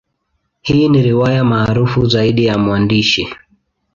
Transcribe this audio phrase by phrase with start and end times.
[0.61, 3.27] Hii ni riwaya maarufu zaidi ya mwandishi.